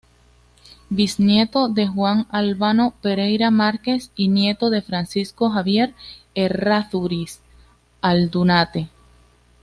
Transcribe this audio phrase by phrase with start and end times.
[0.89, 5.93] Bisnieto de Juan Albano Pereira Márquez y nieto de Francisco Javier
[6.33, 7.39] Errázuriz
[8.01, 8.89] Aldunate.